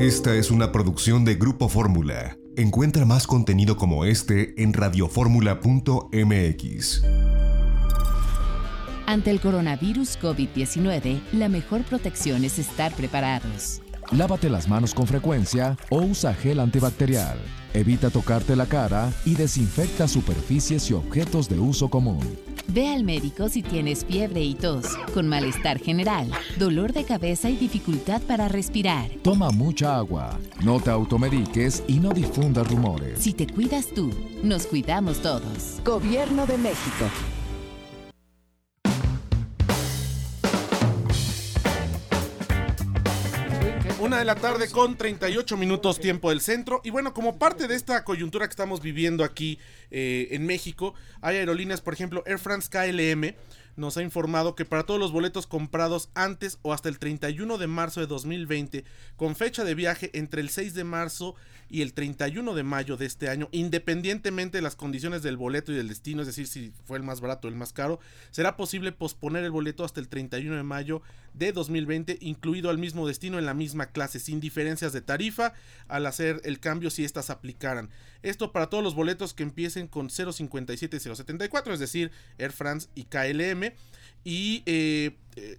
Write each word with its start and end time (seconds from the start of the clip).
Esta 0.00 0.34
es 0.34 0.50
una 0.50 0.72
producción 0.72 1.24
de 1.26 1.34
Grupo 1.34 1.68
Fórmula. 1.68 2.38
Encuentra 2.56 3.04
más 3.04 3.26
contenido 3.26 3.76
como 3.76 4.06
este 4.06 4.54
en 4.56 4.72
radioformula.mx. 4.72 7.02
Ante 9.04 9.30
el 9.30 9.42
coronavirus 9.42 10.18
COVID-19, 10.18 11.20
la 11.32 11.50
mejor 11.50 11.82
protección 11.82 12.44
es 12.44 12.58
estar 12.58 12.94
preparados. 12.94 13.82
Lávate 14.10 14.48
las 14.48 14.68
manos 14.68 14.94
con 14.94 15.06
frecuencia 15.06 15.76
o 15.90 16.00
usa 16.00 16.32
gel 16.32 16.60
antibacterial. 16.60 17.36
Evita 17.74 18.08
tocarte 18.08 18.56
la 18.56 18.64
cara 18.64 19.12
y 19.26 19.34
desinfecta 19.34 20.08
superficies 20.08 20.90
y 20.90 20.94
objetos 20.94 21.46
de 21.46 21.60
uso 21.60 21.90
común. 21.90 22.26
Ve 22.72 22.86
al 22.88 23.02
médico 23.02 23.48
si 23.48 23.62
tienes 23.62 24.04
fiebre 24.04 24.44
y 24.44 24.54
tos, 24.54 24.86
con 25.12 25.26
malestar 25.26 25.80
general, 25.80 26.30
dolor 26.56 26.92
de 26.92 27.02
cabeza 27.02 27.50
y 27.50 27.56
dificultad 27.56 28.22
para 28.22 28.46
respirar. 28.46 29.10
Toma 29.22 29.50
mucha 29.50 29.96
agua, 29.96 30.38
no 30.62 30.78
te 30.78 30.90
automediques 30.90 31.82
y 31.88 31.98
no 31.98 32.10
difundas 32.10 32.68
rumores. 32.68 33.18
Si 33.18 33.32
te 33.32 33.48
cuidas 33.48 33.88
tú, 33.88 34.12
nos 34.44 34.66
cuidamos 34.66 35.20
todos. 35.20 35.80
Gobierno 35.84 36.46
de 36.46 36.58
México. 36.58 37.06
Una 44.00 44.18
de 44.18 44.24
la 44.24 44.34
tarde 44.34 44.70
con 44.70 44.96
38 44.96 45.58
minutos 45.58 46.00
tiempo 46.00 46.30
del 46.30 46.40
centro. 46.40 46.80
Y 46.82 46.88
bueno, 46.88 47.12
como 47.12 47.38
parte 47.38 47.68
de 47.68 47.74
esta 47.74 48.02
coyuntura 48.02 48.46
que 48.46 48.52
estamos 48.52 48.80
viviendo 48.80 49.22
aquí 49.22 49.58
eh, 49.90 50.28
en 50.30 50.46
México, 50.46 50.94
hay 51.20 51.36
aerolíneas, 51.36 51.82
por 51.82 51.92
ejemplo, 51.92 52.22
Air 52.24 52.38
France 52.38 52.70
KLM 52.70 53.34
nos 53.80 53.96
ha 53.96 54.02
informado 54.02 54.54
que 54.54 54.66
para 54.66 54.84
todos 54.84 55.00
los 55.00 55.10
boletos 55.10 55.46
comprados 55.46 56.10
antes 56.14 56.58
o 56.62 56.74
hasta 56.74 56.90
el 56.90 56.98
31 56.98 57.56
de 57.56 57.66
marzo 57.66 58.00
de 58.00 58.06
2020, 58.06 58.84
con 59.16 59.34
fecha 59.34 59.64
de 59.64 59.74
viaje 59.74 60.10
entre 60.12 60.42
el 60.42 60.50
6 60.50 60.74
de 60.74 60.84
marzo 60.84 61.34
y 61.70 61.82
el 61.82 61.94
31 61.94 62.54
de 62.54 62.62
mayo 62.62 62.96
de 62.96 63.06
este 63.06 63.30
año, 63.30 63.48
independientemente 63.52 64.58
de 64.58 64.62
las 64.62 64.76
condiciones 64.76 65.22
del 65.22 65.36
boleto 65.38 65.72
y 65.72 65.76
del 65.76 65.88
destino, 65.88 66.20
es 66.20 66.26
decir, 66.26 66.46
si 66.46 66.72
fue 66.84 66.98
el 66.98 67.04
más 67.04 67.20
barato 67.20 67.48
o 67.48 67.50
el 67.50 67.56
más 67.56 67.72
caro, 67.72 68.00
será 68.30 68.56
posible 68.56 68.92
posponer 68.92 69.44
el 69.44 69.50
boleto 69.50 69.84
hasta 69.84 70.00
el 70.00 70.08
31 70.08 70.56
de 70.56 70.62
mayo 70.62 71.00
de 71.32 71.52
2020, 71.52 72.18
incluido 72.20 72.70
al 72.70 72.78
mismo 72.78 73.06
destino 73.06 73.38
en 73.38 73.46
la 73.46 73.54
misma 73.54 73.86
clase, 73.86 74.18
sin 74.18 74.40
diferencias 74.40 74.92
de 74.92 75.00
tarifa 75.00 75.54
al 75.88 76.06
hacer 76.06 76.40
el 76.44 76.60
cambio 76.60 76.90
si 76.90 77.04
éstas 77.04 77.30
aplicaran. 77.30 77.88
Esto 78.22 78.52
para 78.52 78.66
todos 78.66 78.84
los 78.84 78.94
boletos 78.94 79.32
que 79.32 79.42
empiecen 79.42 79.86
con 79.86 80.10
057 80.10 80.96
y 80.96 81.00
074, 81.00 81.72
es 81.72 81.80
decir, 81.80 82.10
Air 82.36 82.52
France 82.52 82.88
y 82.94 83.04
KLM. 83.04 83.69
Y 84.24 84.62
eh, 84.66 85.16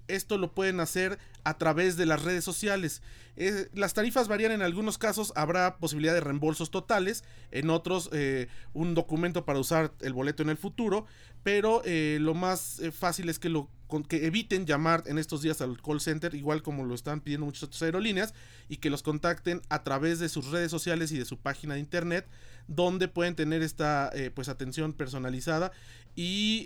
esto 0.07 0.37
lo 0.37 0.53
pueden 0.53 0.79
hacer 0.79 1.17
a 1.43 1.57
través 1.57 1.97
de 1.97 2.05
las 2.05 2.23
redes 2.23 2.43
sociales. 2.43 3.01
Eh, 3.37 3.69
las 3.73 3.93
tarifas 3.93 4.27
varían 4.27 4.51
en 4.51 4.61
algunos 4.61 4.97
casos, 4.97 5.33
habrá 5.35 5.77
posibilidad 5.77 6.13
de 6.13 6.19
reembolsos 6.19 6.69
totales, 6.69 7.23
en 7.51 7.69
otros 7.69 8.09
eh, 8.11 8.47
un 8.73 8.93
documento 8.93 9.45
para 9.45 9.59
usar 9.59 9.93
el 10.01 10.13
boleto 10.13 10.43
en 10.43 10.49
el 10.49 10.57
futuro, 10.57 11.05
pero 11.41 11.81
lo 11.85 12.35
más 12.35 12.81
fácil 12.95 13.29
es 13.29 13.39
que 13.39 13.49
lo 13.49 13.67
que 14.08 14.25
eviten 14.25 14.66
llamar 14.66 15.03
en 15.06 15.17
estos 15.17 15.42
días 15.42 15.61
al 15.61 15.81
call 15.81 16.00
center, 16.02 16.34
igual 16.34 16.64
como 16.64 16.86
lo 16.86 16.95
están 16.95 17.22
pidiendo 17.22 17.45
muchas 17.45 17.64
otras 17.64 17.81
aerolíneas, 17.81 18.34
y 18.70 18.78
que 18.78 18.89
los 18.89 19.03
contacten 19.03 19.61
a 19.70 19.84
través 19.84 20.20
de 20.20 20.30
sus 20.30 20.47
redes 20.47 20.72
sociales 20.72 21.11
y 21.11 21.17
de 21.17 21.25
su 21.25 21.38
página 21.38 21.73
de 21.73 21.81
internet, 21.81 22.28
donde 22.67 23.08
pueden 23.08 23.36
tener 23.36 23.62
esta 23.62 24.12
pues 24.34 24.50
atención 24.50 24.94
personalizada. 24.94 25.72
Y 26.16 26.66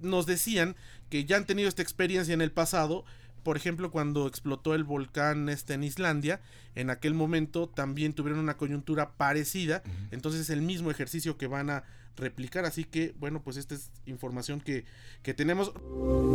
nos 0.00 0.26
decían 0.26 0.76
que 1.10 1.24
ya 1.24 1.36
han 1.36 1.46
tenido 1.46 1.68
esta 1.68 1.82
experiencia 1.82 2.34
en 2.34 2.40
el 2.40 2.50
pasado. 2.52 3.04
Por 3.42 3.56
ejemplo, 3.56 3.90
cuando 3.90 4.26
explotó 4.26 4.74
el 4.74 4.84
volcán 4.84 5.48
este 5.48 5.74
en 5.74 5.84
Islandia, 5.84 6.40
en 6.74 6.88
aquel 6.90 7.12
momento 7.12 7.68
también 7.68 8.14
tuvieron 8.14 8.40
una 8.40 8.56
coyuntura 8.56 9.16
parecida. 9.16 9.82
Entonces 10.10 10.40
es 10.40 10.50
el 10.50 10.62
mismo 10.62 10.90
ejercicio 10.90 11.36
que 11.36 11.46
van 11.46 11.70
a 11.70 11.84
replicar. 12.16 12.64
Así 12.64 12.84
que, 12.84 13.14
bueno, 13.18 13.42
pues 13.42 13.56
esta 13.56 13.74
es 13.74 13.90
información 14.06 14.60
que, 14.60 14.84
que 15.22 15.34
tenemos. 15.34 15.72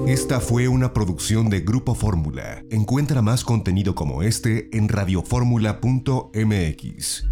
Esta 0.08 0.40
fue 0.40 0.68
una 0.68 0.94
producción 0.94 1.50
de 1.50 1.62
Grupo 1.62 1.96
Fórmula. 1.96 2.64
Encuentra 2.70 3.22
más 3.22 3.44
contenido 3.44 3.96
como 3.96 4.24
este 4.24 4.76
en 4.76 4.90
radioformula.mx. 4.90 7.26